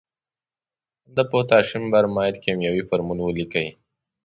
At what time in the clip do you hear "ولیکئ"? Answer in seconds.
3.21-3.67